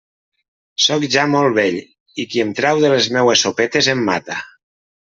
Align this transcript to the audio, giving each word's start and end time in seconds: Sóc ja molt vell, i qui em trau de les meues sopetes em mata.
Sóc 0.85 1.05
ja 1.15 1.25
molt 1.33 1.53
vell, 1.59 1.77
i 2.23 2.27
qui 2.33 2.43
em 2.47 2.57
trau 2.63 2.83
de 2.87 2.93
les 2.97 3.13
meues 3.19 3.47
sopetes 3.49 3.95
em 3.97 4.07
mata. 4.13 4.43